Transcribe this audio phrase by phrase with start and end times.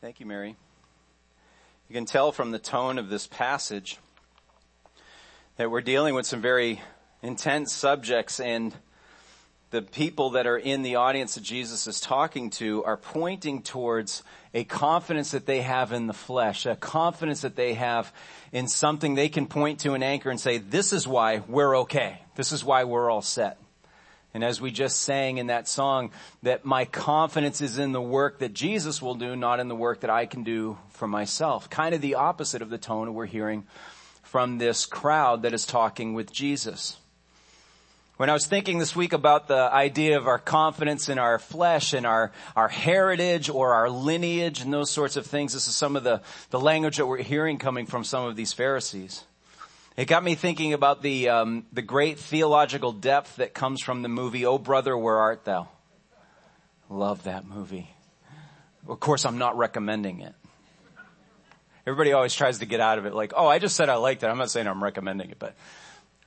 [0.00, 0.54] Thank you, Mary.
[1.88, 3.98] You can tell from the tone of this passage
[5.56, 6.80] that we're dealing with some very
[7.20, 8.72] intense subjects and
[9.70, 14.22] the people that are in the audience that Jesus is talking to are pointing towards
[14.54, 18.12] a confidence that they have in the flesh, a confidence that they have
[18.52, 22.22] in something they can point to an anchor and say, this is why we're okay.
[22.36, 23.58] This is why we're all set.
[24.34, 26.10] And as we just sang in that song,
[26.42, 30.00] that my confidence is in the work that Jesus will do, not in the work
[30.00, 31.70] that I can do for myself.
[31.70, 33.64] Kind of the opposite of the tone we're hearing
[34.22, 36.98] from this crowd that is talking with Jesus.
[38.18, 41.92] When I was thinking this week about the idea of our confidence in our flesh
[41.94, 45.94] and our, our heritage or our lineage and those sorts of things, this is some
[45.94, 49.24] of the, the language that we're hearing coming from some of these Pharisees.
[49.98, 54.08] It got me thinking about the, um, the great theological depth that comes from the
[54.08, 55.66] movie, Oh Brother, Where Art Thou?
[56.88, 57.90] Love that movie.
[58.86, 60.36] Of course, I'm not recommending it.
[61.84, 64.22] Everybody always tries to get out of it like, oh, I just said I liked
[64.22, 64.28] it.
[64.28, 65.56] I'm not saying I'm recommending it, but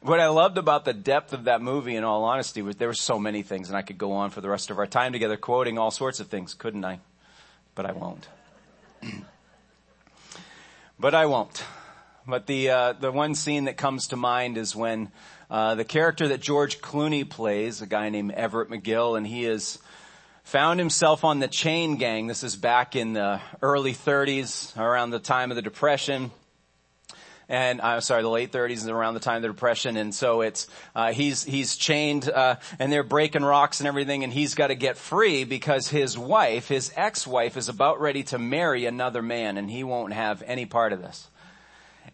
[0.01, 2.93] what I loved about the depth of that movie, in all honesty, was there were
[2.93, 5.37] so many things, and I could go on for the rest of our time together
[5.37, 6.99] quoting all sorts of things, couldn't I?
[7.73, 8.27] But I won't.
[10.99, 11.63] but I won't.
[12.27, 15.11] But the uh, the one scene that comes to mind is when
[15.49, 19.79] uh, the character that George Clooney plays, a guy named Everett McGill, and he is
[20.43, 22.27] found himself on the chain gang.
[22.27, 26.31] This is back in the early 30s, around the time of the Depression
[27.51, 29.97] and I'm sorry, the late 30s and around the time of the Depression.
[29.97, 34.31] And so it's uh, he's he's chained, uh, and they're breaking rocks and everything, and
[34.31, 38.85] he's got to get free because his wife, his ex-wife, is about ready to marry
[38.85, 41.27] another man, and he won't have any part of this.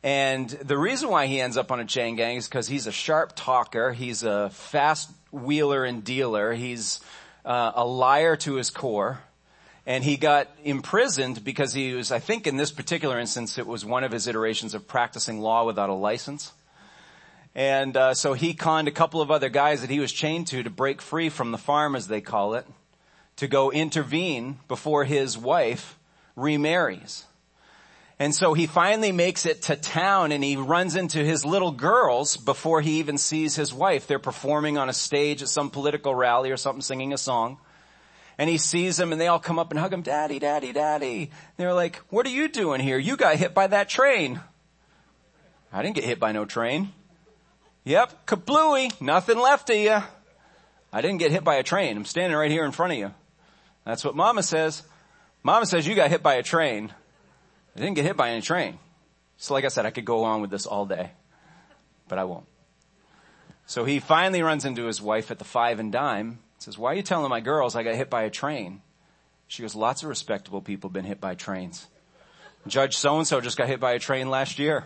[0.04, 2.92] And the reason why he ends up on a chain gang is because he's a
[2.92, 7.00] sharp talker, he's a fast wheeler and dealer, he's
[7.44, 9.20] uh, a liar to his core
[9.88, 13.86] and he got imprisoned because he was, I think in this particular instance, it was
[13.86, 16.52] one of his iterations of practicing law without a license.
[17.56, 20.62] And uh, so he conned a couple of other guys that he was chained to
[20.62, 22.68] to break free from the farm, as they call it,
[23.38, 25.98] to go intervene before his wife
[26.36, 27.24] remarries.
[28.20, 32.36] And so he finally makes it to town and he runs into his little girls
[32.36, 34.08] before he even sees his wife.
[34.08, 37.60] They're performing on a stage at some political rally or something, singing a song
[38.38, 41.32] and he sees them and they all come up and hug him, daddy, daddy, daddy.
[41.58, 42.98] They're like, what are you doing here?
[42.98, 44.40] You got hit by that train.
[45.74, 46.90] I didn't get hit by no train.
[47.84, 49.98] Yep, kablooey, nothing left of you.
[50.94, 51.98] I didn't get hit by a train.
[51.98, 53.14] I'm standing right here in front of you.
[53.86, 54.84] That's what mama says.
[55.44, 56.92] Mama says you got hit by a train.
[57.78, 58.80] I didn't get hit by any train.
[59.38, 61.12] So like I said, I could go on with this all day,
[62.08, 62.48] but I won't.
[63.68, 66.96] So he finally runs into his wife at the five and dime says, why are
[66.96, 68.82] you telling my girls I got hit by a train?
[69.48, 71.88] She goes, lots of respectable people been hit by trains.
[72.66, 74.86] Judge so-and-so just got hit by a train last year.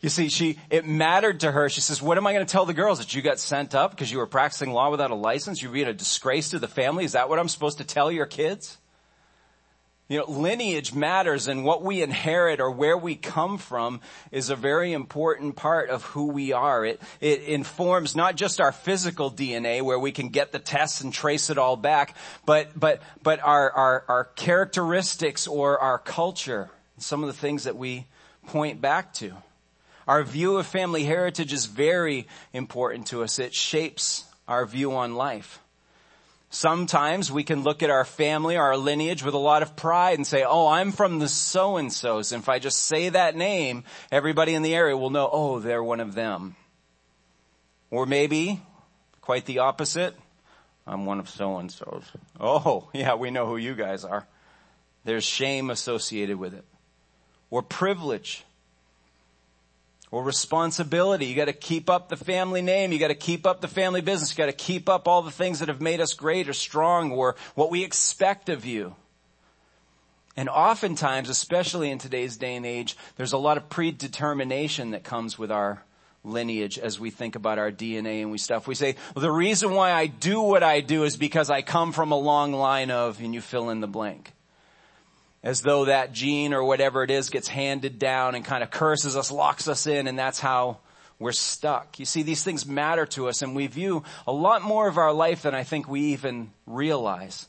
[0.00, 1.68] You see, she, it mattered to her.
[1.68, 2.98] She says, what am I going to tell the girls?
[2.98, 5.62] That you got sent up because you were practicing law without a license?
[5.62, 7.04] You're being a disgrace to the family?
[7.04, 8.78] Is that what I'm supposed to tell your kids?
[10.06, 14.56] You know, lineage matters and what we inherit or where we come from is a
[14.56, 16.84] very important part of who we are.
[16.84, 21.10] It, it informs not just our physical DNA where we can get the tests and
[21.10, 22.14] trace it all back,
[22.44, 27.64] but, but, but our, our, our characteristics or our culture, and some of the things
[27.64, 28.06] that we
[28.46, 29.32] point back to.
[30.06, 33.38] Our view of family heritage is very important to us.
[33.38, 35.60] It shapes our view on life.
[36.50, 40.26] Sometimes we can look at our family, our lineage with a lot of pride and
[40.26, 42.30] say, oh, I'm from the so-and-sos.
[42.30, 43.82] And if I just say that name,
[44.12, 46.54] everybody in the area will know, oh, they're one of them.
[47.90, 48.62] Or maybe,
[49.20, 50.14] quite the opposite,
[50.86, 52.04] I'm one of so-and-sos.
[52.38, 54.26] Oh, yeah, we know who you guys are.
[55.04, 56.64] There's shame associated with it.
[57.50, 58.44] Or privilege
[60.14, 61.26] or responsibility.
[61.26, 62.92] You gotta keep up the family name.
[62.92, 64.30] You gotta keep up the family business.
[64.30, 67.34] You gotta keep up all the things that have made us great or strong or
[67.56, 68.94] what we expect of you.
[70.36, 75.36] And oftentimes, especially in today's day and age, there's a lot of predetermination that comes
[75.36, 75.82] with our
[76.22, 78.68] lineage as we think about our DNA and we stuff.
[78.68, 81.90] We say, well, the reason why I do what I do is because I come
[81.90, 84.32] from a long line of, and you fill in the blank
[85.44, 89.14] as though that gene or whatever it is gets handed down and kind of curses
[89.14, 90.78] us, locks us in, and that's how
[91.18, 92.00] we're stuck.
[92.00, 95.12] You see, these things matter to us and we view a lot more of our
[95.12, 97.46] life than I think we even realize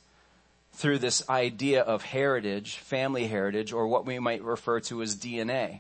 [0.74, 5.80] through this idea of heritage, family heritage, or what we might refer to as DNA.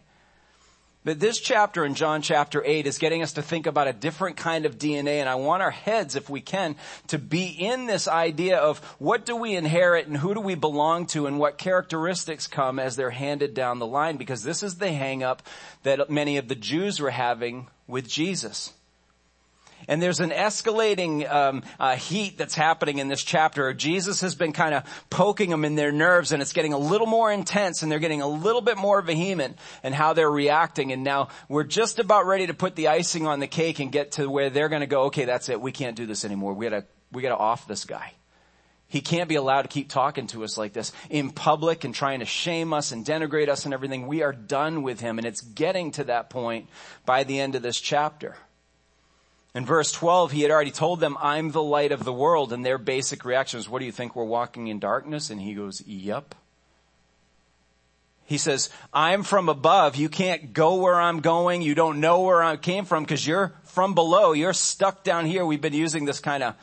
[1.05, 4.37] But this chapter in John chapter 8 is getting us to think about a different
[4.37, 6.75] kind of DNA and I want our heads, if we can,
[7.07, 11.05] to be in this idea of what do we inherit and who do we belong
[11.07, 14.91] to and what characteristics come as they're handed down the line because this is the
[14.91, 15.43] hang up
[15.83, 18.73] that many of the Jews were having with Jesus.
[19.87, 23.73] And there's an escalating um, uh, heat that's happening in this chapter.
[23.73, 27.07] Jesus has been kind of poking them in their nerves, and it's getting a little
[27.07, 30.91] more intense, and they're getting a little bit more vehement in how they're reacting.
[30.91, 34.13] And now we're just about ready to put the icing on the cake and get
[34.13, 35.03] to where they're going to go.
[35.03, 35.61] Okay, that's it.
[35.61, 36.53] We can't do this anymore.
[36.53, 38.13] We gotta we gotta off this guy.
[38.87, 42.19] He can't be allowed to keep talking to us like this in public and trying
[42.19, 44.07] to shame us and denigrate us and everything.
[44.07, 46.69] We are done with him, and it's getting to that point
[47.05, 48.35] by the end of this chapter.
[49.55, 52.51] In verse 12, he had already told them, I'm the light of the world.
[52.51, 54.13] And their basic reaction is, what do you think?
[54.13, 55.29] We're walking in darkness?
[55.29, 56.35] And he goes, yep.
[58.25, 59.95] He says, I'm from above.
[59.95, 61.61] You can't go where I'm going.
[61.61, 64.33] You don't know where I came from because you're from below.
[64.33, 65.45] You're stuck down here.
[65.45, 66.55] We've been using this kind of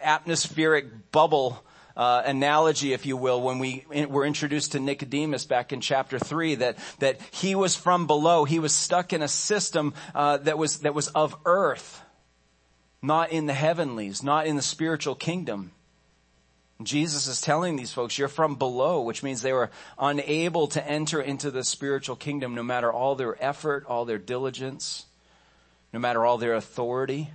[0.00, 1.62] atmospheric bubble
[1.96, 6.56] uh, analogy, if you will, when we were introduced to Nicodemus back in chapter three,
[6.56, 8.44] that that he was from below.
[8.44, 12.02] He was stuck in a system uh, that was that was of earth
[13.06, 15.70] not in the heavenlies, not in the spiritual kingdom.
[16.82, 21.22] Jesus is telling these folks, you're from below, which means they were unable to enter
[21.22, 25.06] into the spiritual kingdom no matter all their effort, all their diligence,
[25.92, 27.30] no matter all their authority.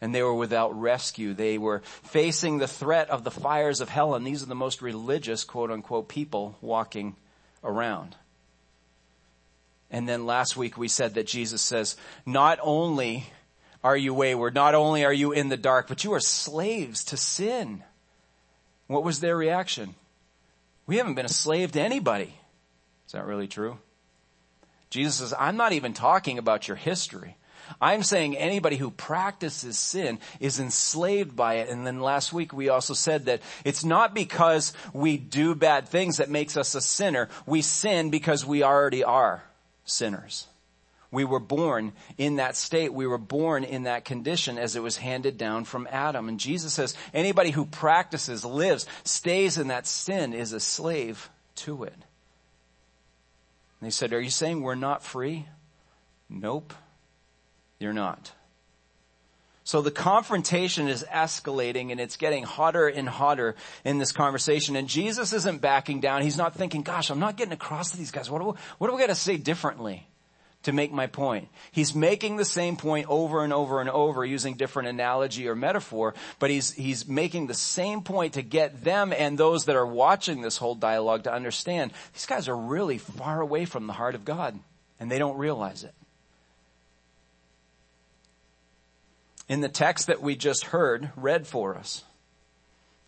[0.00, 1.34] And they were without rescue.
[1.34, 4.80] They were facing the threat of the fires of hell, and these are the most
[4.80, 7.16] religious, quote unquote, people walking
[7.64, 8.14] around.
[9.90, 13.26] And then last week we said that Jesus says, not only
[13.82, 14.54] are you wayward.
[14.54, 17.82] Not only are you in the dark, but you are slaves to sin.
[18.86, 19.94] What was their reaction?
[20.86, 22.34] We haven't been a slave to anybody.
[23.06, 23.78] Is that really true?
[24.90, 27.36] Jesus says, I'm not even talking about your history.
[27.80, 31.68] I'm saying anybody who practices sin is enslaved by it.
[31.68, 36.16] And then last week we also said that it's not because we do bad things
[36.16, 37.28] that makes us a sinner.
[37.46, 39.44] We sin because we already are
[39.84, 40.46] sinners.
[41.10, 42.92] We were born in that state.
[42.92, 46.28] We were born in that condition as it was handed down from Adam.
[46.28, 51.84] And Jesus says anybody who practices, lives, stays in that sin is a slave to
[51.84, 51.94] it.
[53.80, 55.46] And they said, are you saying we're not free?
[56.28, 56.74] Nope.
[57.78, 58.32] You're not.
[59.64, 63.54] So the confrontation is escalating and it's getting hotter and hotter
[63.84, 64.76] in this conversation.
[64.76, 66.22] And Jesus isn't backing down.
[66.22, 68.30] He's not thinking, gosh, I'm not getting across to these guys.
[68.30, 70.06] What do, we, what do we got to say differently?
[70.64, 71.48] To make my point.
[71.70, 76.14] He's making the same point over and over and over using different analogy or metaphor,
[76.38, 80.40] but he's, he's making the same point to get them and those that are watching
[80.40, 84.24] this whole dialogue to understand these guys are really far away from the heart of
[84.24, 84.58] God
[84.98, 85.94] and they don't realize it.
[89.48, 92.04] In the text that we just heard read for us,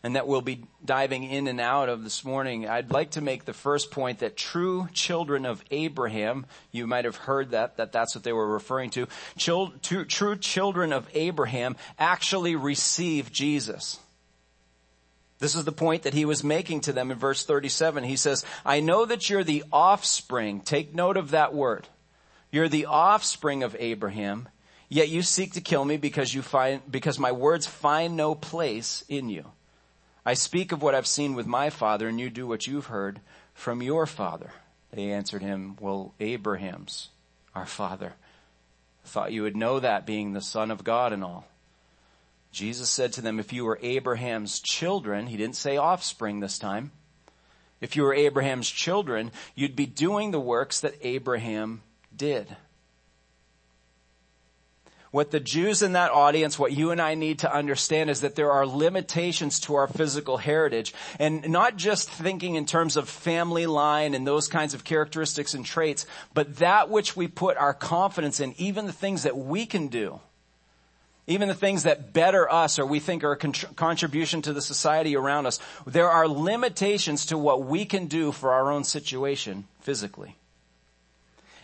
[0.03, 3.45] and that we'll be diving in and out of this morning, I'd like to make
[3.45, 8.15] the first point that true children of Abraham, you might have heard that, that that's
[8.15, 9.07] what they were referring to,
[9.37, 13.99] true, children of Abraham actually receive Jesus.
[15.39, 18.05] This is the point that he was making to them in verse 37.
[18.05, 20.61] He says, I know that you're the offspring.
[20.61, 21.89] Take note of that word.
[22.53, 24.49] You're the offspring of Abraham,
[24.89, 29.05] yet you seek to kill me because you find, because my words find no place
[29.09, 29.45] in you.
[30.25, 33.21] I speak of what I've seen with my father, and you do what you've heard
[33.55, 34.51] from your father.
[34.93, 37.09] They answered him, Well, Abraham's
[37.55, 38.15] our father.
[39.05, 41.47] Thought you would know that being the son of God and all.
[42.53, 46.91] Jesus said to them, If you were Abraham's children, he didn't say offspring this time.
[47.81, 51.83] If you were Abraham's children, you'd be doing the works that Abraham
[52.15, 52.57] did.
[55.11, 58.37] What the Jews in that audience, what you and I need to understand is that
[58.37, 60.95] there are limitations to our physical heritage.
[61.19, 65.67] And not just thinking in terms of family line and those kinds of characteristics and
[65.67, 69.89] traits, but that which we put our confidence in, even the things that we can
[69.89, 70.21] do.
[71.27, 75.17] Even the things that better us or we think are a contribution to the society
[75.17, 75.59] around us.
[75.87, 80.37] There are limitations to what we can do for our own situation physically.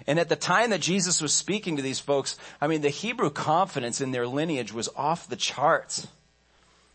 [0.06, 3.30] And at the time that Jesus was speaking to these folks, I mean, the Hebrew
[3.30, 6.06] confidence in their lineage was off the charts.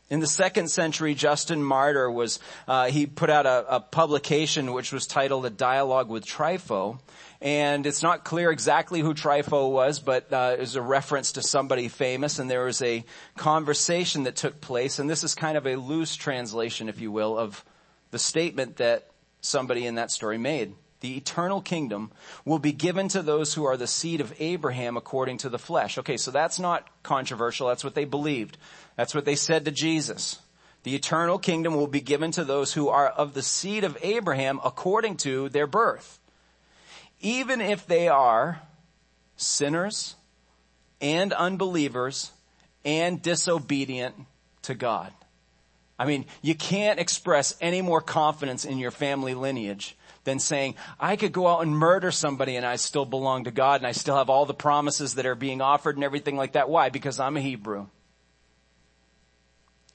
[0.10, 4.92] In the second century, Justin Martyr was, uh, he put out a, a, publication which
[4.92, 7.00] was titled A Dialogue with Trypho.
[7.42, 11.42] And it's not clear exactly who Trypho was, but uh, it was a reference to
[11.42, 13.06] somebody famous, and there was a
[13.38, 17.38] conversation that took place, and this is kind of a loose translation, if you will,
[17.38, 17.64] of
[18.12, 19.08] the statement that
[19.40, 20.76] somebody in that story made.
[21.02, 22.12] The eternal kingdom,
[22.46, 25.98] will be given to those who are the seed of Abraham according to the flesh.
[25.98, 27.68] Okay, so that's not controversial.
[27.68, 28.58] That's what they believed.
[28.96, 30.40] That's what they said to Jesus.
[30.84, 34.60] The eternal kingdom will be given to those who are of the seed of Abraham
[34.64, 36.20] according to their birth.
[37.20, 38.62] Even if they are
[39.36, 40.16] sinners
[41.00, 42.32] and unbelievers
[42.86, 44.16] and disobedient
[44.64, 45.12] to God.
[46.00, 51.16] I mean, you can't express any more confidence in your family lineage than saying, I
[51.16, 54.18] could go out and murder somebody and I still belong to God and I still
[54.18, 56.70] have all the promises that are being offered and everything like that.
[56.70, 56.90] Why?
[56.90, 57.88] Because I'm a Hebrew.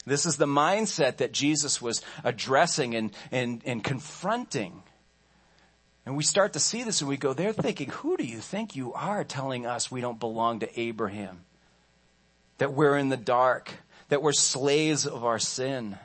[0.05, 4.83] This is the mindset that Jesus was addressing and, and, and confronting.
[6.07, 8.77] And we start to see this and we go, they're thinking, who do you think
[8.77, 11.45] you are telling us we don't belong to Abraham?
[12.59, 13.73] That we're in the dark,
[14.09, 15.99] that we're slaves of our sin.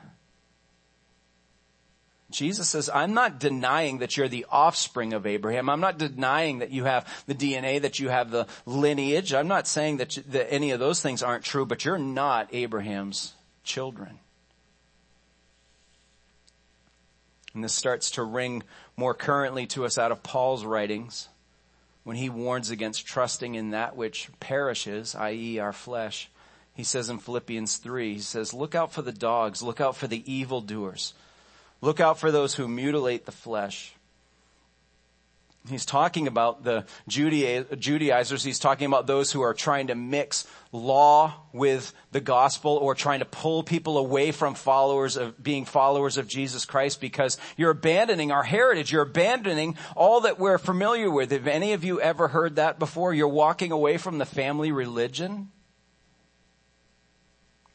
[2.32, 5.68] Jesus says, I'm not denying that you're the offspring of Abraham.
[5.68, 9.32] I'm not denying that you have the DNA, that you have the lineage.
[9.32, 12.48] I'm not saying that, you, that any of those things aren't true, but you're not
[12.52, 13.34] Abraham's
[13.64, 14.18] children.
[17.54, 18.62] And this starts to ring
[18.96, 21.28] more currently to us out of Paul's writings
[22.04, 25.58] when he warns against trusting in that which perishes, i.e.
[25.58, 26.30] our flesh.
[26.74, 30.06] He says in Philippians 3, he says, look out for the dogs, look out for
[30.06, 31.14] the evildoers,
[31.82, 33.94] look out for those who mutilate the flesh.
[35.68, 38.42] He's talking about the Judaizers.
[38.42, 43.20] He's talking about those who are trying to mix law with the gospel or trying
[43.20, 48.32] to pull people away from followers of being followers of Jesus Christ because you're abandoning
[48.32, 48.90] our heritage.
[48.90, 51.30] You're abandoning all that we're familiar with.
[51.30, 53.14] Have any of you ever heard that before?
[53.14, 55.52] You're walking away from the family religion.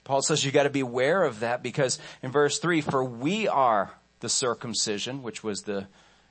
[0.08, 4.30] Paul says you gotta beware of that because in verse three, for we are the
[4.30, 5.88] circumcision, which was the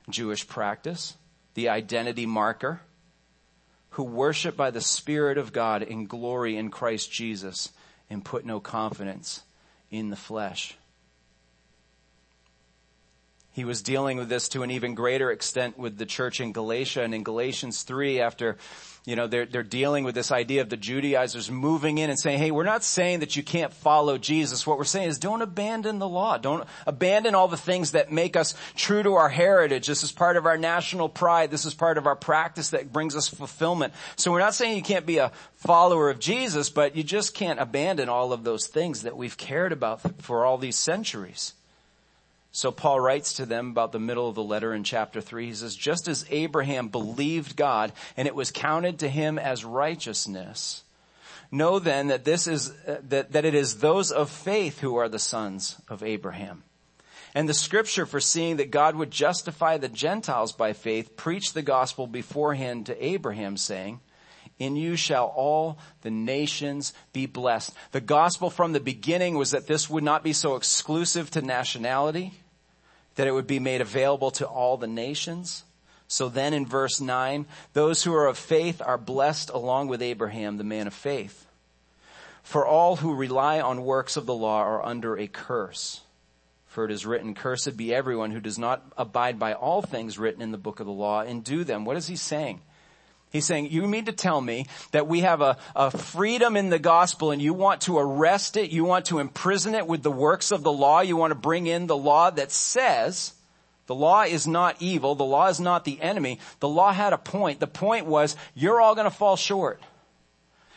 [0.09, 1.15] Jewish practice
[1.53, 2.81] the identity marker,
[3.91, 7.71] who worship by the Spirit of God in glory in Christ Jesus
[8.09, 9.41] and put no confidence
[9.89, 10.75] in the flesh.
[13.57, 17.01] He was dealing with this to an even greater extent with the church in Galatia
[17.01, 18.55] and in Galatians 3 after
[19.03, 22.37] you know, they're, they're dealing with this idea of the Judaizers moving in and saying,
[22.37, 24.67] hey, we're not saying that you can't follow Jesus.
[24.67, 26.37] What we're saying is don't abandon the law.
[26.37, 29.87] Don't abandon all the things that make us true to our heritage.
[29.87, 31.49] This is part of our national pride.
[31.49, 33.93] This is part of our practice that brings us fulfillment.
[34.17, 37.59] So we're not saying you can't be a follower of Jesus, but you just can't
[37.59, 41.53] abandon all of those things that we've cared about for all these centuries.
[42.51, 45.47] So Paul writes to them about the middle of the letter in chapter 3.
[45.47, 50.83] He says, just as Abraham believed God and it was counted to him as righteousness,
[51.51, 55.09] know then that this is, uh, that, that it is those of faith who are
[55.09, 56.63] the sons of Abraham.
[57.35, 62.07] And the scripture foreseeing that God would justify the Gentiles by faith preached the gospel
[62.07, 63.99] beforehand to Abraham saying,
[64.59, 67.73] in you shall all the nations be blessed.
[67.91, 72.33] The gospel from the beginning was that this would not be so exclusive to nationality
[73.15, 75.63] that it would be made available to all the nations.
[76.07, 80.57] So then in verse 9, those who are of faith are blessed along with Abraham,
[80.57, 81.45] the man of faith.
[82.43, 86.01] For all who rely on works of the law are under a curse.
[86.67, 90.41] For it is written, cursed be everyone who does not abide by all things written
[90.41, 91.83] in the book of the law and do them.
[91.83, 92.61] What is he saying?
[93.31, 96.79] He's saying, you mean to tell me that we have a, a, freedom in the
[96.79, 100.51] gospel and you want to arrest it, you want to imprison it with the works
[100.51, 103.33] of the law, you want to bring in the law that says
[103.87, 106.39] the law is not evil, the law is not the enemy.
[106.59, 107.59] The law had a point.
[107.59, 109.81] The point was you're all going to fall short.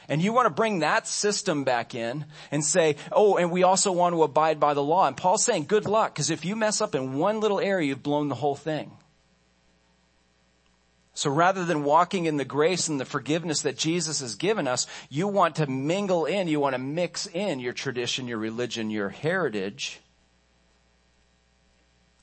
[0.09, 3.93] And you want to bring that system back in and say, oh, and we also
[3.93, 5.07] want to abide by the law.
[5.07, 8.03] And Paul's saying, good luck, because if you mess up in one little area, you've
[8.03, 8.91] blown the whole thing.
[11.21, 14.87] So rather than walking in the grace and the forgiveness that Jesus has given us,
[15.11, 19.11] you want to mingle in, you want to mix in your tradition, your religion, your
[19.11, 20.01] heritage,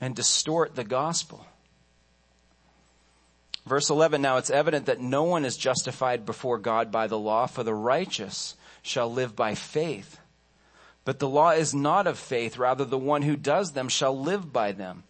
[0.02, 1.46] and distort the gospel.
[3.68, 7.46] Verse 11, now it's evident that no one is justified before God by the law,
[7.46, 10.18] for the righteous shall live by faith.
[11.06, 14.52] But the law is not of faith, rather the one who does them shall live
[14.52, 15.04] by them.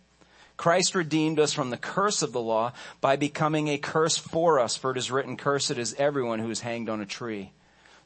[0.58, 4.76] Christ redeemed us from the curse of the law by becoming a curse for us,
[4.76, 7.52] for it is written, cursed is everyone who is hanged on a tree.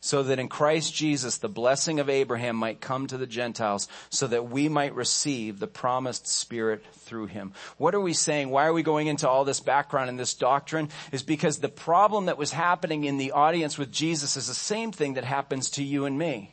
[0.03, 4.25] So that in Christ Jesus the blessing of Abraham might come to the Gentiles so
[4.27, 7.53] that we might receive the promised Spirit through him.
[7.77, 8.49] What are we saying?
[8.49, 10.89] Why are we going into all this background and this doctrine?
[11.11, 14.91] Is because the problem that was happening in the audience with Jesus is the same
[14.91, 16.51] thing that happens to you and me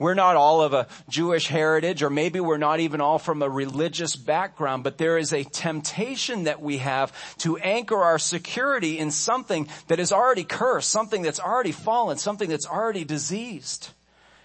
[0.00, 3.50] We're not all of a Jewish heritage, or maybe we're not even all from a
[3.50, 9.10] religious background, but there is a temptation that we have to anchor our security in
[9.10, 13.90] something that is already cursed, something that's already fallen, something that's already diseased.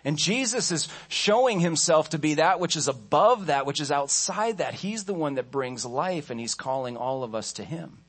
[0.04, 4.58] And Jesus is showing himself to be that which is above that, which is outside
[4.58, 4.74] that.
[4.74, 8.05] He's the one that brings life and he's calling all of us to him.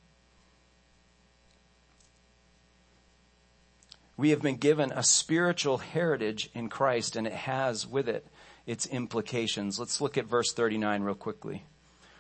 [4.17, 8.27] We have been given a spiritual heritage in Christ and it has with it
[8.67, 9.79] its implications.
[9.79, 11.65] Let's look at verse 39 real quickly.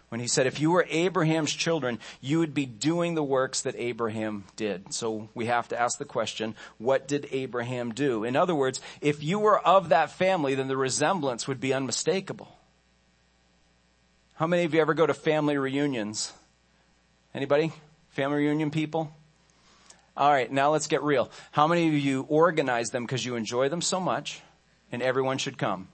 [0.09, 3.75] When he said, if you were Abraham's children, you would be doing the works that
[3.77, 4.95] Abraham did.
[4.95, 8.23] So we have to ask the question, what did Abraham do?
[8.23, 12.57] In other words, if you were of that family, then the resemblance would be unmistakable.
[14.35, 16.33] How many of you ever go to family reunions?
[17.35, 17.73] Anybody?
[18.11, 19.13] Family reunion people?
[20.17, 21.31] All right, now let's get real.
[21.51, 24.41] How many of you organize them because you enjoy them so much
[24.91, 25.89] and everyone should come?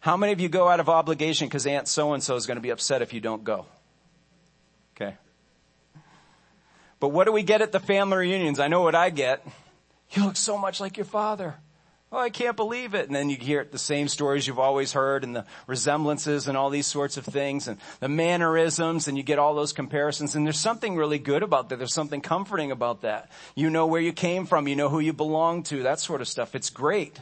[0.00, 2.56] How many of you go out of obligation because Aunt so and so is going
[2.56, 3.66] to be upset if you don't go?
[4.96, 5.16] Okay.
[7.00, 8.60] But what do we get at the family reunions?
[8.60, 9.44] I know what I get.
[10.12, 11.56] You look so much like your father.
[12.12, 13.06] Oh, I can't believe it.
[13.06, 16.68] And then you hear the same stories you've always heard and the resemblances and all
[16.68, 20.34] these sorts of things and the mannerisms and you get all those comparisons.
[20.34, 21.76] And there's something really good about that.
[21.76, 23.30] There's something comforting about that.
[23.54, 24.66] You know where you came from.
[24.66, 26.56] You know who you belong to, that sort of stuff.
[26.56, 27.20] It's great.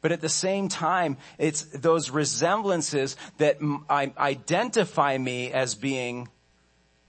[0.00, 3.58] But at the same time, it's those resemblances that
[3.90, 6.30] identify me as being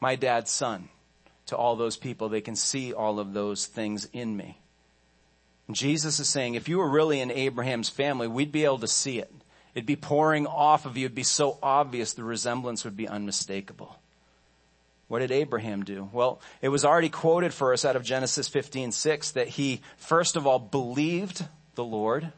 [0.02, 0.90] my dad's son
[1.46, 2.28] to all those people.
[2.28, 4.61] They can see all of those things in me.
[5.70, 9.20] Jesus is saying, if you were really in Abraham's family, we'd be able to see
[9.20, 9.32] it.
[9.74, 11.06] It'd be pouring off of you.
[11.06, 12.14] It'd be so obvious.
[12.14, 13.98] The resemblance would be unmistakable.
[15.08, 16.10] What did Abraham do?
[16.14, 20.36] Well, it was already quoted for us out of Genesis 15, 6 that he first
[20.36, 22.32] of all believed the Lord.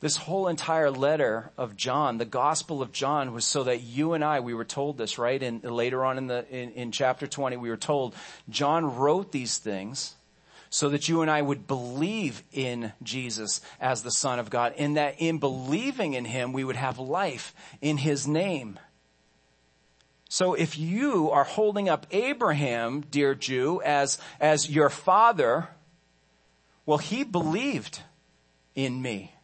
[0.00, 4.24] This whole entire letter of John, the Gospel of John was so that you and
[4.24, 5.40] I, we were told this, right?
[5.40, 8.14] And later on in the, in, in chapter 20, we were told
[8.48, 10.14] John wrote these things
[10.72, 14.96] so that you and I would believe in Jesus as the Son of God and
[14.96, 18.80] that in believing in Him, we would have life in His name.
[20.30, 25.68] So if you are holding up Abraham, dear Jew, as, as your father,
[26.86, 28.00] well, he believed
[28.74, 29.34] in me.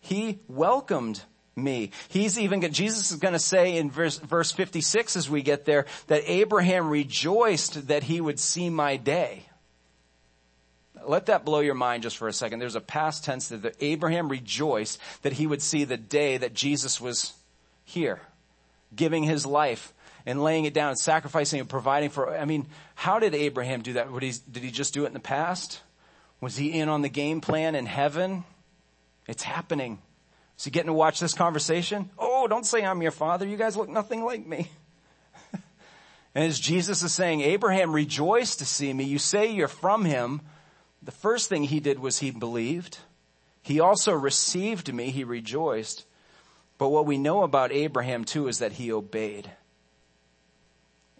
[0.00, 1.22] He welcomed
[1.56, 1.90] me.
[2.08, 5.84] He's even, Jesus is going to say in verse, verse 56 as we get there,
[6.06, 9.44] that Abraham rejoiced that he would see my day
[11.08, 12.58] let that blow your mind just for a second.
[12.58, 17.00] There's a past tense that Abraham rejoiced that he would see the day that Jesus
[17.00, 17.32] was
[17.84, 18.20] here,
[18.94, 19.92] giving his life
[20.26, 24.08] and laying it down sacrificing and providing for, I mean, how did Abraham do that?
[24.20, 25.80] He, did he just do it in the past?
[26.40, 28.44] Was he in on the game plan in heaven?
[29.26, 29.98] It's happening.
[30.58, 32.10] Is he getting to watch this conversation?
[32.18, 33.46] Oh, don't say I'm your father.
[33.46, 34.70] You guys look nothing like me.
[36.34, 39.04] and as Jesus is saying, Abraham rejoiced to see me.
[39.04, 40.40] You say you're from him.
[41.02, 42.98] The first thing he did was he believed.
[43.62, 45.10] He also received me.
[45.10, 46.04] He rejoiced.
[46.78, 49.50] But what we know about Abraham too is that he obeyed.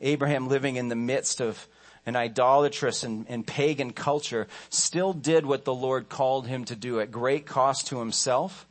[0.01, 1.67] Abraham living in the midst of
[2.07, 7.01] an idolatrous and, and, pagan culture still did what the Lord called him to do
[7.01, 8.67] at great cost to himself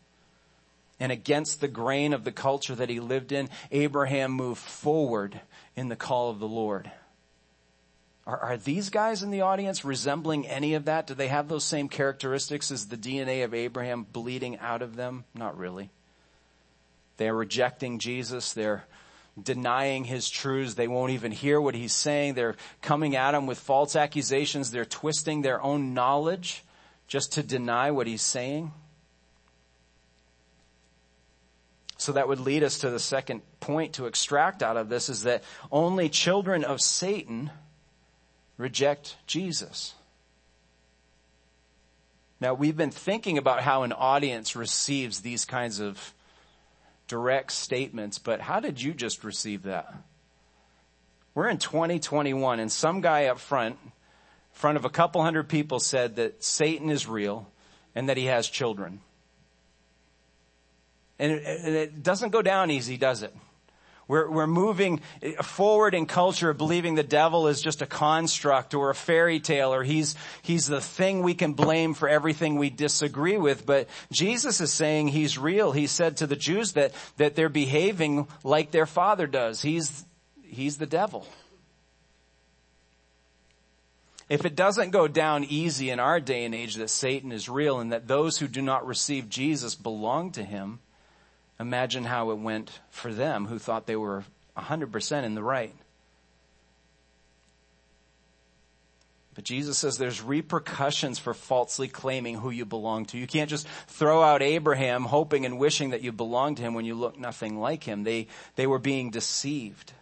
[0.99, 3.49] and against the grain of the culture that he lived in.
[3.71, 5.39] Abraham moved forward
[5.75, 6.91] in the call of the Lord.
[8.27, 11.07] Are, are these guys in the audience resembling any of that?
[11.07, 15.23] Do they have those same characteristics as the DNA of Abraham bleeding out of them?
[15.33, 15.89] Not really.
[17.15, 18.51] They're rejecting Jesus.
[18.51, 18.83] They're
[19.41, 20.73] denying his truths.
[20.73, 22.33] They won't even hear what he's saying.
[22.33, 24.71] They're coming at him with false accusations.
[24.71, 26.65] They're twisting their own knowledge
[27.07, 28.73] just to deny what he's saying.
[31.95, 35.23] So that would lead us to the second point to extract out of this is
[35.23, 37.51] that only children of Satan
[38.57, 39.93] reject Jesus.
[42.39, 46.13] Now we've been thinking about how an audience receives these kinds of
[47.07, 49.93] direct statements, but how did you just receive that?
[51.33, 53.77] We're in 2021 and some guy up front,
[54.51, 57.47] front of a couple hundred people said that Satan is real
[57.95, 59.01] and that he has children.
[61.19, 63.35] And it, it doesn't go down easy, does it?
[64.07, 65.01] We're, we're moving
[65.41, 69.83] forward in culture believing the devil is just a construct or a fairy tale or
[69.83, 73.65] he's, he's the thing we can blame for everything we disagree with.
[73.65, 75.73] But Jesus is saying he's real.
[75.73, 79.61] He said to the Jews that, that they're behaving like their father does.
[79.61, 80.05] He's,
[80.43, 81.27] he's the devil.
[84.29, 87.79] If it doesn't go down easy in our day and age that Satan is real
[87.79, 90.79] and that those who do not receive Jesus belong to him,
[91.59, 94.23] imagine how it went for them who thought they were
[94.57, 95.73] 100% in the right.
[99.37, 103.19] But Jesus says there's repercussions for falsely claiming who you belong to.
[103.19, 106.85] You can't just throw out Abraham hoping and wishing that you belong to him when
[106.85, 108.03] you look nothing like him.
[108.03, 109.93] They, they were being deceived.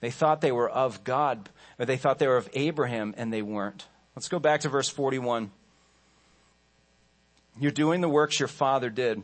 [0.00, 1.48] They thought they were of God,
[1.78, 3.86] or they thought they were of Abraham and they weren't.
[4.14, 5.50] Let's go back to verse 41.
[7.58, 9.22] You're doing the works your father did.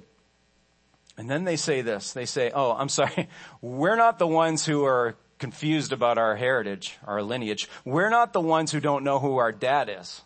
[1.20, 2.14] And then they say this.
[2.14, 3.28] They say, oh, I'm sorry.
[3.60, 7.68] We're not the ones who are confused about our heritage, our lineage.
[7.84, 10.22] We're not the ones who don't know who our dad is.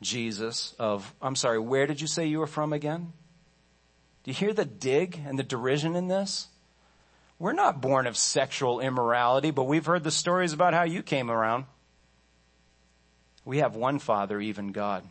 [0.00, 3.12] Jesus of, I'm sorry, where did you say you were from again?
[4.22, 6.46] Do you hear the dig and the derision in this?
[7.40, 11.32] We're not born of sexual immorality, but we've heard the stories about how you came
[11.32, 11.64] around.
[13.44, 15.02] We have one Father, even God.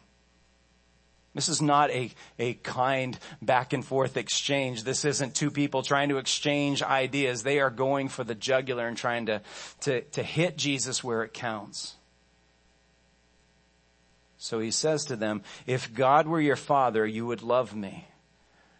[1.35, 4.83] This is not a, a kind back and forth exchange.
[4.83, 7.43] This isn't two people trying to exchange ideas.
[7.43, 9.41] They are going for the jugular and trying to,
[9.81, 11.95] to, to hit Jesus where it counts.
[14.37, 18.07] So he says to them, if God were your father, you would love me.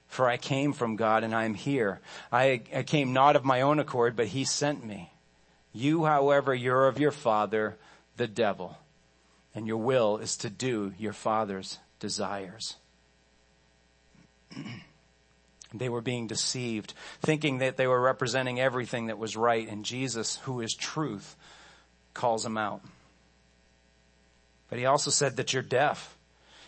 [0.07, 1.99] For I came from God and I am here.
[2.31, 5.12] I, I came not of my own accord, but he sent me.
[5.71, 7.77] You, however, you're of your father,
[8.17, 8.77] the devil,
[9.53, 12.75] and your will is to do your father's desires.
[15.73, 20.38] they were being deceived, thinking that they were representing everything that was right, and Jesus,
[20.43, 21.35] who is truth,
[22.13, 22.81] calls them out.
[24.69, 26.15] But he also said that you're deaf.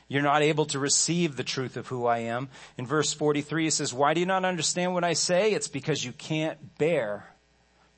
[0.08, 2.50] You're not able to receive the truth of who I am.
[2.78, 5.54] In verse 43, he says, why do you not understand what I say?
[5.54, 7.28] It's because you can't bear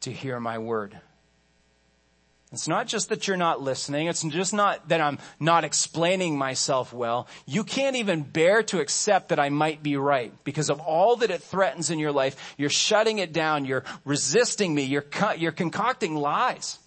[0.02, 1.00] to hear my word.
[2.54, 4.06] It's not just that you're not listening.
[4.06, 7.28] It's just not that I'm not explaining myself well.
[7.48, 11.32] You can't even bear to accept that I might be right because of all that
[11.32, 12.54] it threatens in your life.
[12.56, 13.66] You're shutting it down.
[13.66, 14.84] You're resisting me.
[14.84, 16.78] You're, you're concocting lies.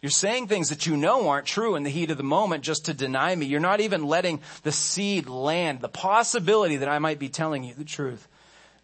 [0.00, 2.84] You're saying things that you know aren't true in the heat of the moment just
[2.84, 3.46] to deny me.
[3.46, 7.74] You're not even letting the seed land, the possibility that I might be telling you
[7.74, 8.28] the truth.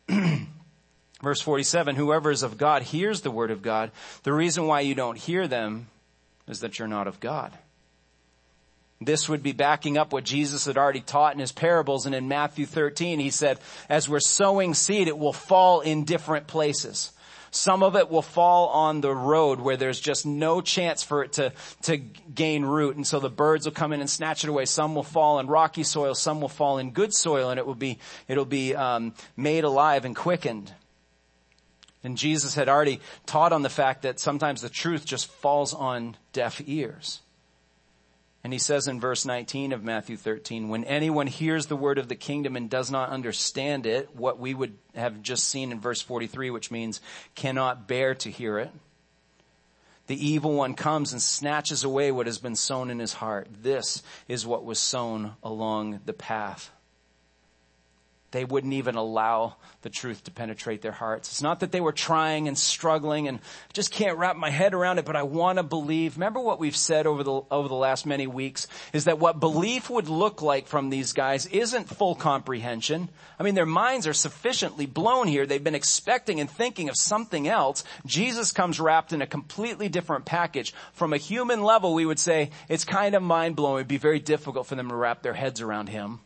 [1.21, 3.91] Verse 47, whoever is of God hears the word of God.
[4.23, 5.89] The reason why you don't hear them
[6.47, 7.53] is that you're not of God.
[9.01, 12.27] This would be backing up what Jesus had already taught in his parables and in
[12.27, 17.13] Matthew 13 he said, as we're sowing seed, it will fall in different places.
[17.51, 21.35] Some of it will fall on the road where there's just no chance for it
[21.35, 21.53] to,
[21.83, 22.97] to gain root.
[22.97, 24.67] And so the birds will come in and snatch it away.
[24.67, 26.15] Some will fall in rocky soil.
[26.15, 30.05] Some will fall in good soil and it will be, it'll be, um, made alive
[30.05, 30.73] and quickened.
[32.05, 36.17] And Jesus had already taught on the fact that sometimes the truth just falls on
[36.33, 37.21] deaf ears.
[38.45, 42.09] And he says in verse 19 of Matthew 13, when anyone hears the word of
[42.09, 46.01] the kingdom and does not understand it, what we would have just seen in verse
[46.01, 47.01] 43, which means
[47.35, 48.71] cannot bear to hear it,
[50.07, 53.49] the evil one comes and snatches away what has been sown in his heart.
[53.61, 56.71] This is what was sown along the path
[58.31, 61.31] they wouldn't even allow the truth to penetrate their hearts.
[61.31, 64.75] It's not that they were trying and struggling and I just can't wrap my head
[64.75, 66.17] around it, but I want to believe.
[66.17, 69.89] Remember what we've said over the, over the last many weeks is that what belief
[69.89, 73.09] would look like from these guys isn't full comprehension.
[73.39, 75.47] I mean, their minds are sufficiently blown here.
[75.47, 77.83] They've been expecting and thinking of something else.
[78.05, 80.75] Jesus comes wrapped in a completely different package.
[80.93, 83.79] From a human level, we would say it's kind of mind blowing.
[83.79, 86.21] It'd be very difficult for them to wrap their heads around him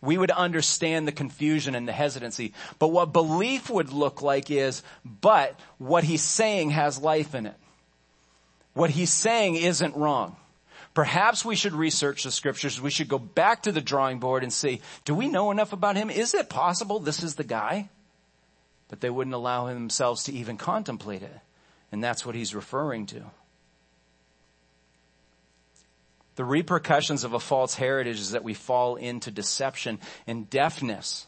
[0.00, 2.52] we would understand the confusion and the hesitancy.
[2.78, 7.56] But what belief would look like is, but what he's saying has life in it.
[8.74, 10.36] What he's saying isn't wrong.
[10.94, 12.80] Perhaps we should research the scriptures.
[12.80, 15.96] We should go back to the drawing board and see, do we know enough about
[15.96, 16.10] him?
[16.10, 17.88] Is it possible this is the guy?
[18.88, 21.40] But they wouldn't allow themselves to even contemplate it.
[21.92, 23.22] And that's what he's referring to.
[26.38, 31.26] The repercussions of a false heritage is that we fall into deception and deafness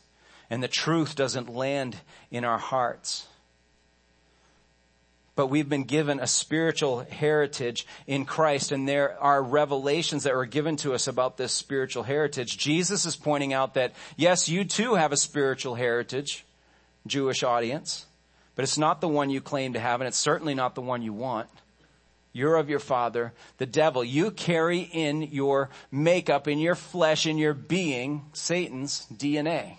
[0.49, 1.97] and the truth doesn't land
[2.31, 3.27] in our hearts.
[5.35, 10.47] But we've been given a spiritual heritage in Christ and there are revelations that were
[10.47, 12.57] given to us about this spiritual heritage.
[12.57, 16.47] Jesus is pointing out that yes, you too have a spiritual heritage,
[17.05, 18.07] Jewish audience,
[18.55, 21.03] but it's not the one you claim to have and it's certainly not the one
[21.03, 21.49] you want.
[22.33, 24.05] You're of your father, the devil.
[24.05, 29.79] You carry in your makeup, in your flesh, in your being, Satan's DNA.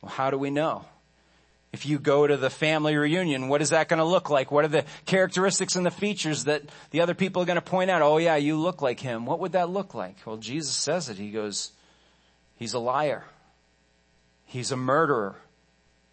[0.00, 0.86] Well, how do we know?
[1.72, 4.50] If you go to the family reunion, what is that going to look like?
[4.50, 7.90] What are the characteristics and the features that the other people are going to point
[7.90, 8.02] out?
[8.02, 9.24] Oh yeah, you look like him.
[9.24, 10.16] What would that look like?
[10.24, 11.16] Well, Jesus says it.
[11.16, 11.70] He goes,
[12.56, 13.24] he's a liar.
[14.46, 15.36] He's a murderer.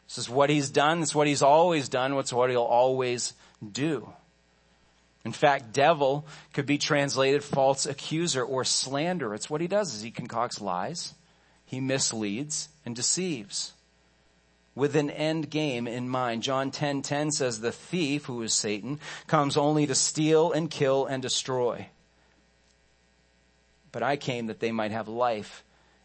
[0.07, 1.01] This is what he's done.
[1.01, 2.13] It's what he's always done.
[2.13, 3.33] It's what he'll always
[3.71, 4.13] do.
[5.25, 9.33] In fact, devil could be translated false accuser or slander.
[9.33, 11.13] It's what he does is he concocts lies,
[11.65, 13.73] he misleads and deceives
[14.77, 16.43] with an end game in mind.
[16.43, 20.69] John 10:10 10, 10 says the thief who is Satan comes only to steal and
[20.69, 21.89] kill and destroy.
[23.91, 25.63] But I came that they might have life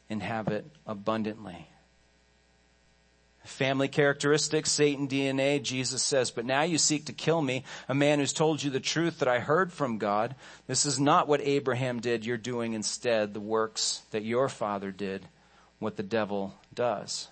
[0.08, 1.68] and have it abundantly.
[3.44, 8.18] Family characteristics, Satan DNA, Jesus says, but now you seek to kill me, a man
[8.18, 10.36] who's told you the truth that I heard from God.
[10.68, 12.24] This is not what Abraham did.
[12.24, 15.26] You're doing instead the works that your father did,
[15.80, 17.28] what the devil does.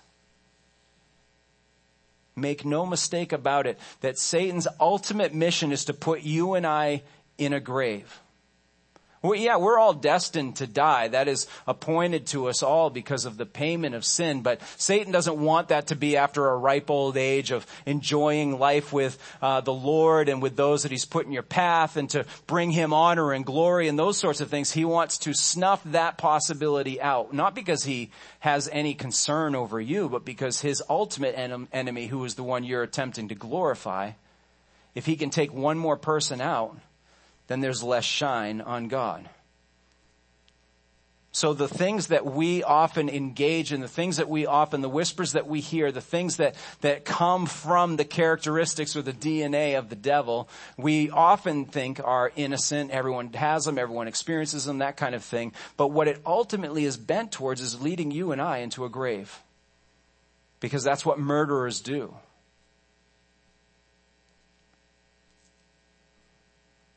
[2.35, 7.03] Make no mistake about it that Satan's ultimate mission is to put you and I
[7.37, 8.20] in a grave.
[9.23, 11.09] Well, yeah, we're all destined to die.
[11.09, 14.41] That is appointed to us all because of the payment of sin.
[14.41, 18.91] But Satan doesn't want that to be after a ripe old age of enjoying life
[18.91, 22.25] with uh, the Lord and with those that He's put in your path, and to
[22.47, 24.71] bring Him honor and glory and those sorts of things.
[24.71, 30.09] He wants to snuff that possibility out, not because He has any concern over you,
[30.09, 34.13] but because His ultimate en- enemy, who is the one you're attempting to glorify,
[34.95, 36.75] if He can take one more person out
[37.51, 39.29] then there's less shine on God.
[41.33, 45.31] So the things that we often engage in, the things that we often, the whispers
[45.31, 49.89] that we hear, the things that, that come from the characteristics or the DNA of
[49.89, 52.91] the devil, we often think are innocent.
[52.91, 55.53] Everyone has them, everyone experiences them, that kind of thing.
[55.77, 59.41] But what it ultimately is bent towards is leading you and I into a grave.
[60.59, 62.13] Because that's what murderers do.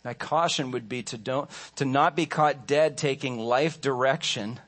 [0.04, 4.60] My caution would be to don't, to not be caught dead taking life direction.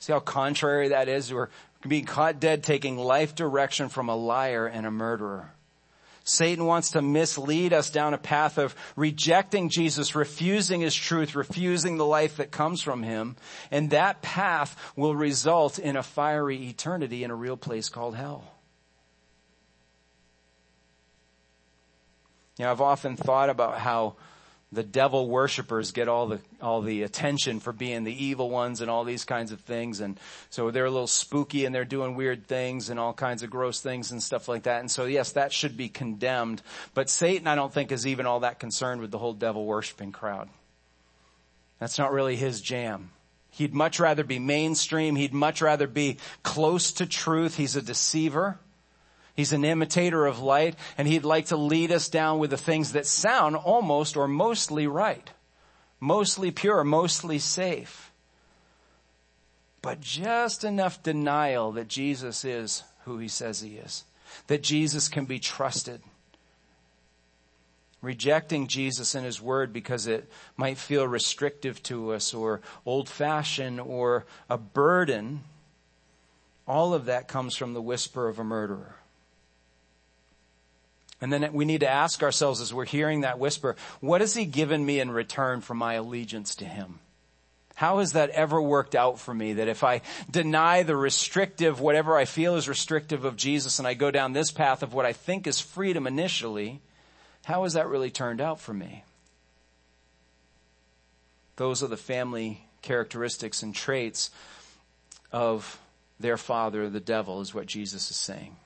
[0.00, 1.32] See how contrary that is?
[1.32, 1.50] We're
[1.86, 5.52] being caught dead taking life direction from a liar and a murderer.
[6.24, 11.96] Satan wants to mislead us down a path of rejecting Jesus, refusing his truth, refusing
[11.96, 13.36] the life that comes from him.
[13.70, 18.44] And that path will result in a fiery eternity in a real place called hell.
[22.58, 24.16] You know, I've often thought about how
[24.72, 28.90] the devil worshippers get all the all the attention for being the evil ones and
[28.90, 30.00] all these kinds of things.
[30.00, 33.50] And so they're a little spooky and they're doing weird things and all kinds of
[33.50, 34.80] gross things and stuff like that.
[34.80, 36.62] And so yes that should be condemned.
[36.94, 40.12] But satan i don't think is even all that concerned with the whole devil worshiping
[40.12, 40.48] crowd.
[41.80, 43.10] That's not really his jam.
[43.50, 45.16] He'd much rather be mainstream.
[45.16, 47.56] He'd much rather be close to truth.
[47.56, 48.58] He's a deceiver
[49.40, 52.92] He's an imitator of light and he'd like to lead us down with the things
[52.92, 55.30] that sound almost or mostly right,
[55.98, 58.12] mostly pure, mostly safe.
[59.80, 64.04] But just enough denial that Jesus is who he says he is,
[64.48, 66.02] that Jesus can be trusted.
[68.02, 73.80] Rejecting Jesus and his word because it might feel restrictive to us or old fashioned
[73.80, 75.44] or a burden.
[76.68, 78.96] All of that comes from the whisper of a murderer.
[81.20, 84.46] And then we need to ask ourselves as we're hearing that whisper, what has he
[84.46, 87.00] given me in return for my allegiance to him?
[87.74, 92.16] How has that ever worked out for me that if I deny the restrictive, whatever
[92.16, 95.12] I feel is restrictive of Jesus and I go down this path of what I
[95.12, 96.80] think is freedom initially,
[97.44, 99.04] how has that really turned out for me?
[101.56, 104.30] Those are the family characteristics and traits
[105.32, 105.78] of
[106.18, 108.56] their father, the devil, is what Jesus is saying.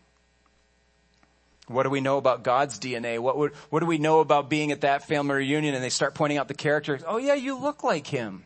[1.66, 3.18] What do we know about God's DNA?
[3.18, 6.14] What would, what do we know about being at that family reunion and they start
[6.14, 7.02] pointing out the characters?
[7.06, 8.44] Oh yeah, you look like him.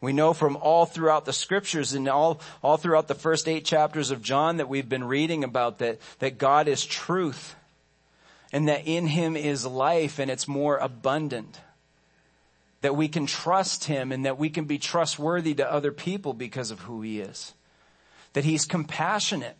[0.00, 4.10] We know from all throughout the scriptures and all, all throughout the first eight chapters
[4.10, 7.54] of John that we've been reading about that, that God is truth
[8.50, 11.60] and that in him is life and it's more abundant.
[12.80, 16.70] That we can trust him and that we can be trustworthy to other people because
[16.70, 17.52] of who he is.
[18.32, 19.56] That he's compassionate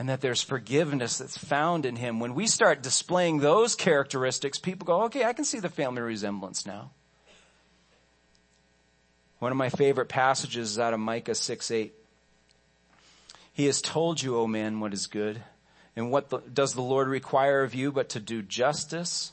[0.00, 2.20] and that there's forgiveness that's found in him.
[2.20, 6.64] When we start displaying those characteristics, people go, okay, I can see the family resemblance
[6.64, 6.92] now.
[9.40, 11.92] One of my favorite passages is out of Micah 6 8.
[13.52, 15.42] He has told you, O man, what is good.
[15.94, 19.32] And what the, does the Lord require of you but to do justice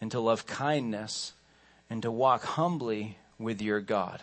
[0.00, 1.34] and to love kindness
[1.90, 4.22] and to walk humbly with your God?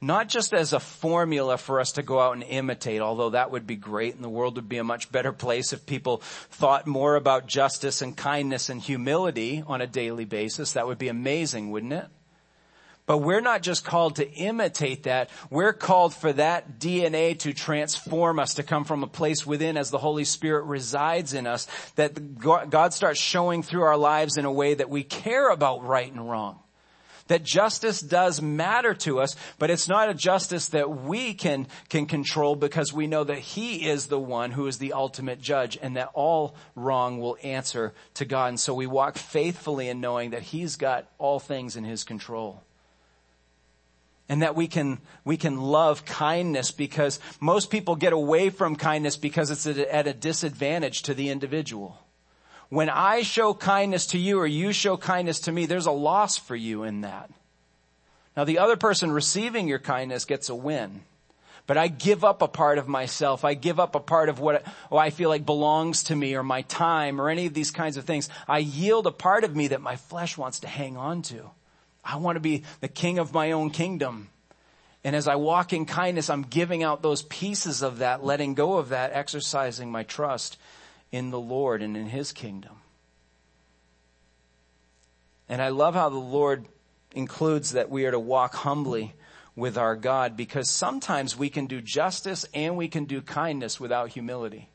[0.00, 3.66] Not just as a formula for us to go out and imitate, although that would
[3.66, 7.16] be great and the world would be a much better place if people thought more
[7.16, 10.74] about justice and kindness and humility on a daily basis.
[10.74, 12.06] That would be amazing, wouldn't it?
[13.06, 15.30] But we're not just called to imitate that.
[15.50, 19.90] We're called for that DNA to transform us, to come from a place within as
[19.90, 24.52] the Holy Spirit resides in us, that God starts showing through our lives in a
[24.52, 26.60] way that we care about right and wrong
[27.28, 32.06] that justice does matter to us, but it's not a justice that we can, can
[32.06, 35.96] control because we know that He is the one who is the ultimate judge and
[35.96, 38.48] that all wrong will answer to God.
[38.48, 42.62] And so we walk faithfully in knowing that He's got all things in His control
[44.28, 49.16] and that we can we can love kindness because most people get away from kindness
[49.16, 51.98] because it's at a disadvantage to the individual
[52.70, 56.36] when I show kindness to you or you show kindness to me, there's a loss
[56.36, 57.30] for you in that.
[58.36, 61.02] Now the other person receiving your kindness gets a win.
[61.66, 63.44] But I give up a part of myself.
[63.44, 66.42] I give up a part of what oh, I feel like belongs to me or
[66.42, 68.30] my time or any of these kinds of things.
[68.46, 71.50] I yield a part of me that my flesh wants to hang on to.
[72.02, 74.28] I want to be the king of my own kingdom.
[75.04, 78.78] And as I walk in kindness, I'm giving out those pieces of that, letting go
[78.78, 80.56] of that, exercising my trust
[81.10, 82.76] in the Lord and in His kingdom.
[85.48, 86.66] And I love how the Lord
[87.14, 89.14] includes that we are to walk humbly
[89.56, 94.10] with our God because sometimes we can do justice and we can do kindness without
[94.10, 94.68] humility.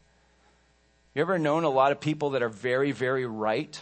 [1.16, 3.82] You ever known a lot of people that are very, very right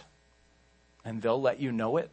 [1.04, 2.10] and they'll let you know it?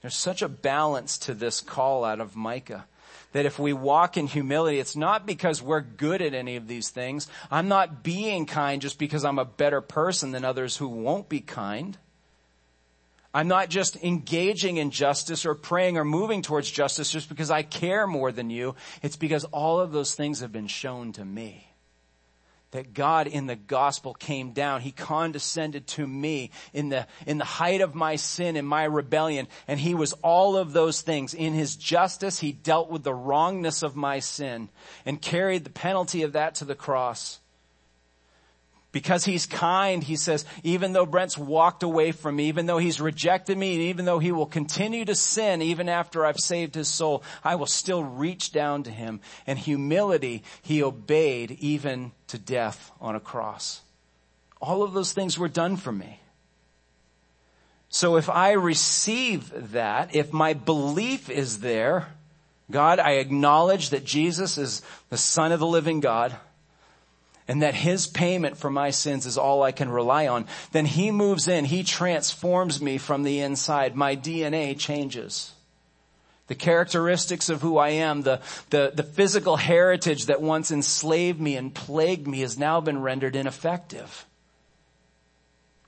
[0.00, 2.86] There's such a balance to this call out of Micah
[3.32, 6.88] that if we walk in humility, it's not because we're good at any of these
[6.88, 7.28] things.
[7.50, 11.40] I'm not being kind just because I'm a better person than others who won't be
[11.40, 11.98] kind.
[13.34, 17.62] I'm not just engaging in justice or praying or moving towards justice just because I
[17.62, 18.74] care more than you.
[19.02, 21.67] It's because all of those things have been shown to me
[22.70, 24.82] that God in the gospel came down.
[24.82, 29.48] He condescended to me in the, in the height of my sin and my rebellion.
[29.66, 31.32] And he was all of those things.
[31.32, 34.68] In his justice, he dealt with the wrongness of my sin
[35.06, 37.40] and carried the penalty of that to the cross.
[38.90, 43.02] Because he's kind, he says, even though Brent's walked away from me, even though he's
[43.02, 46.88] rejected me, and even though he will continue to sin even after I've saved his
[46.88, 49.20] soul, I will still reach down to him.
[49.46, 53.82] And humility, he obeyed even to death on a cross.
[54.60, 56.20] All of those things were done for me.
[57.90, 62.08] So if I receive that, if my belief is there,
[62.70, 66.36] God, I acknowledge that Jesus is the Son of the living God,
[67.48, 71.10] and that his payment for my sins is all I can rely on, then he
[71.10, 73.96] moves in, he transforms me from the inside.
[73.96, 75.52] My DNA changes.
[76.46, 81.56] The characteristics of who I am, the, the, the physical heritage that once enslaved me
[81.56, 84.26] and plagued me has now been rendered ineffective.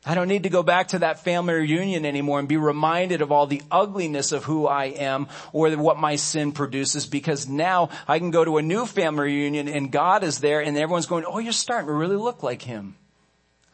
[0.05, 3.31] I don't need to go back to that family reunion anymore and be reminded of
[3.31, 8.19] all the ugliness of who I am or what my sin produces because now I
[8.19, 11.39] can go to a new family reunion and God is there and everyone's going, oh,
[11.39, 12.97] you're starting to really look like him.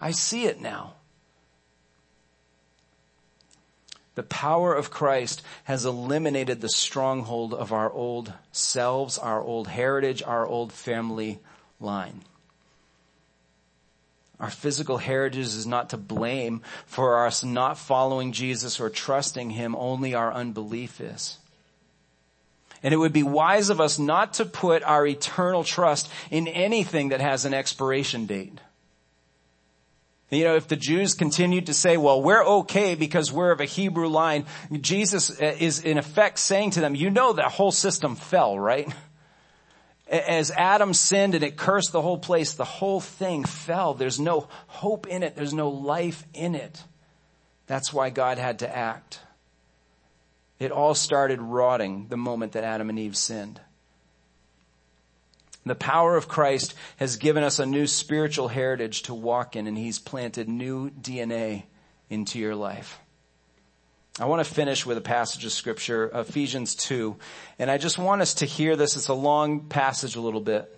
[0.00, 0.94] I see it now.
[4.16, 10.22] The power of Christ has eliminated the stronghold of our old selves, our old heritage,
[10.24, 11.38] our old family
[11.78, 12.22] line.
[14.38, 19.75] Our physical heritage is not to blame for us not following Jesus or trusting Him,
[19.75, 21.38] only our unbelief is.
[22.83, 27.09] And it would be wise of us not to put our eternal trust in anything
[27.09, 28.61] that has an expiration date.
[30.31, 33.64] You know, if the Jews continued to say, well, we're okay because we're of a
[33.64, 34.44] Hebrew line,
[34.81, 38.92] Jesus is in effect saying to them, you know that whole system fell, right?
[40.09, 43.95] As Adam sinned and it cursed the whole place, the whole thing fell.
[43.95, 45.35] There's no hope in it.
[45.35, 46.85] There's no life in it.
[47.66, 49.21] That's why God had to act.
[50.59, 53.61] It all started rotting the moment that Adam and Eve sinned.
[55.66, 59.77] The power of Christ has given us a new spiritual heritage to walk in and
[59.77, 61.64] he's planted new DNA
[62.09, 63.01] into your life.
[64.18, 67.16] I want to finish with a passage of scripture, Ephesians 2.
[67.59, 68.96] And I just want us to hear this.
[68.96, 70.74] It's a long passage a little bit.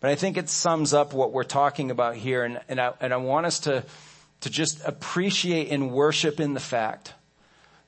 [0.00, 2.42] But I think it sums up what we're talking about here.
[2.42, 3.84] And, and, I, and I want us to,
[4.40, 7.12] to just appreciate and worship in the fact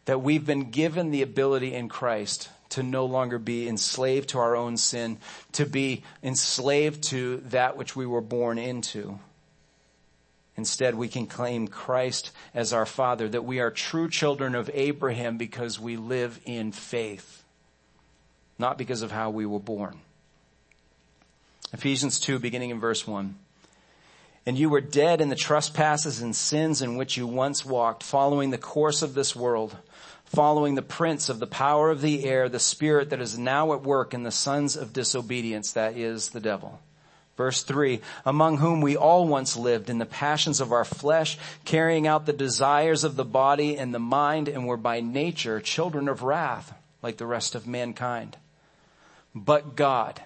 [0.05, 4.57] that we've been given the ability in Christ to no longer be enslaved to our
[4.57, 5.17] own sin,
[5.53, 9.19] to be enslaved to that which we were born into.
[10.57, 15.37] Instead, we can claim Christ as our Father, that we are true children of Abraham
[15.37, 17.45] because we live in faith,
[18.59, 20.01] not because of how we were born.
[21.73, 23.37] Ephesians 2, beginning in verse 1.
[24.47, 28.51] And you were dead in the trespasses and sins in which you once walked, following
[28.51, 29.77] the course of this world,
[30.25, 33.83] following the prince of the power of the air, the spirit that is now at
[33.83, 36.81] work in the sons of disobedience, that is the devil
[37.37, 42.07] Verse 3, among whom we all once lived in the passions of our flesh, carrying
[42.07, 46.23] out the desires of the body and the mind, and were by nature children of
[46.23, 46.73] wrath,
[47.03, 48.39] like the rest of mankind.
[49.35, 50.23] But God,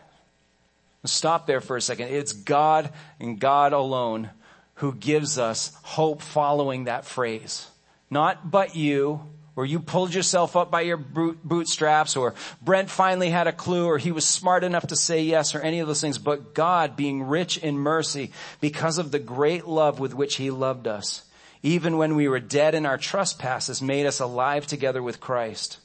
[1.04, 2.08] stop there for a second.
[2.08, 4.30] It's God and God alone
[4.74, 7.66] who gives us hope following that phrase.
[8.08, 9.20] Not but you,
[9.61, 13.98] or you pulled yourself up by your bootstraps, or Brent finally had a clue, or
[13.98, 16.16] he was smart enough to say yes, or any of those things.
[16.16, 18.32] But God, being rich in mercy,
[18.62, 21.24] because of the great love with which he loved us,
[21.62, 25.78] even when we were dead in our trespasses, made us alive together with Christ.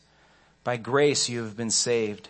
[0.63, 2.29] By grace you have been saved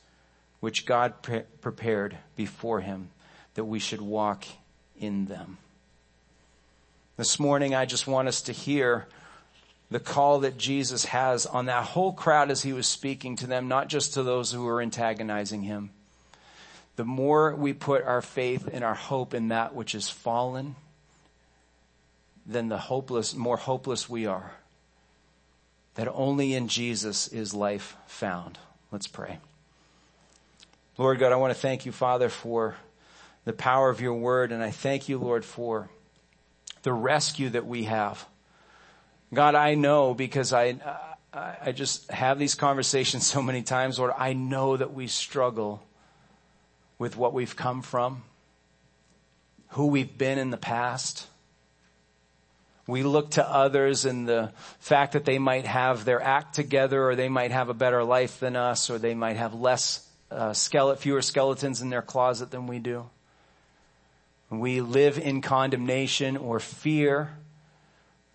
[0.61, 3.09] which God pre- prepared before him
[3.55, 4.45] that we should walk
[4.97, 5.57] in them.
[7.17, 9.07] This morning, I just want us to hear
[9.89, 13.67] the call that Jesus has on that whole crowd as he was speaking to them,
[13.67, 15.89] not just to those who were antagonizing him.
[16.95, 20.75] The more we put our faith and our hope in that which is fallen,
[22.45, 24.53] then the hopeless, more hopeless we are.
[25.95, 28.57] That only in Jesus is life found.
[28.91, 29.39] Let's pray.
[31.01, 32.75] Lord God, I want to thank you, Father, for
[33.45, 34.51] the power of your word.
[34.51, 35.89] And I thank you, Lord, for
[36.83, 38.23] the rescue that we have.
[39.33, 40.75] God, I know because I,
[41.33, 45.81] I just have these conversations so many times, Lord, I know that we struggle
[46.99, 48.21] with what we've come from,
[49.69, 51.25] who we've been in the past.
[52.85, 57.15] We look to others and the fact that they might have their act together or
[57.15, 61.21] they might have a better life than us or they might have less uh, fewer
[61.21, 63.09] skeletons in their closet than we do.
[64.49, 67.37] We live in condemnation or fear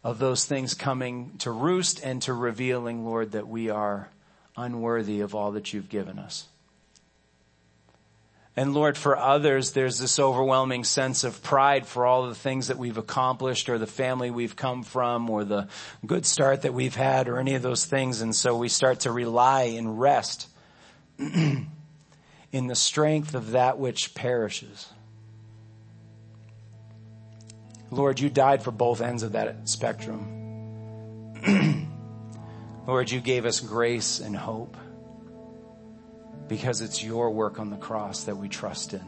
[0.03, 4.09] of those things coming to roost and to revealing, Lord, that we are
[4.57, 6.47] unworthy of all that you've given us.
[8.59, 12.79] And Lord, for others, there's this overwhelming sense of pride for all the things that
[12.79, 15.69] we've accomplished or the family we've come from or the
[16.07, 18.23] good start that we've had or any of those things.
[18.23, 20.49] And so we start to rely and rest
[22.57, 24.89] in the strength of that which perishes.
[27.91, 31.35] Lord, you died for both ends of that spectrum.
[32.87, 34.75] Lord, you gave us grace and hope
[36.49, 39.05] because it's your work on the cross that we trust in.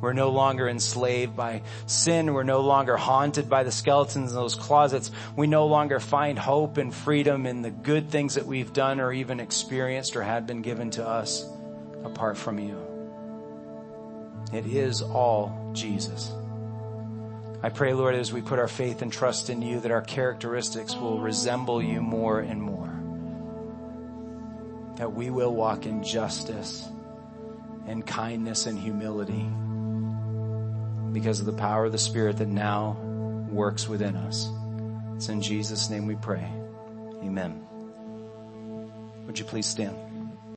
[0.00, 2.34] We're no longer enslaved by sin.
[2.34, 5.10] We're no longer haunted by the skeletons in those closets.
[5.34, 9.12] We no longer find hope and freedom in the good things that we've done or
[9.12, 11.44] even experienced or had been given to us
[12.06, 12.80] apart from you.
[14.52, 16.32] It is all Jesus.
[17.62, 20.94] I pray, Lord, as we put our faith and trust in you, that our characteristics
[20.94, 22.92] will resemble you more and more.
[24.96, 26.88] That we will walk in justice
[27.86, 29.46] and kindness and humility
[31.12, 32.92] because of the power of the Spirit that now
[33.50, 34.48] works within us.
[35.16, 36.46] It's in Jesus' name we pray.
[37.22, 37.62] Amen.
[39.26, 40.05] Would you please stand?